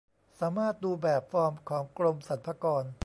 [0.39, 2.83] สามารถดูแบบฟอร์มของกรมสรรพากร